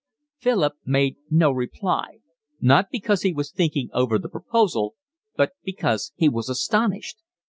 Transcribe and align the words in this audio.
Philip 0.39 0.77
made 0.83 1.17
no 1.29 1.51
reply, 1.51 2.21
not 2.59 2.89
because 2.89 3.21
he 3.21 3.33
was 3.35 3.51
thinking 3.51 3.91
over 3.93 4.17
the 4.17 4.29
proposal, 4.29 4.95
but 5.35 5.51
because 5.63 6.11
he 6.15 6.27
was 6.27 6.49
astonished. 6.49 7.19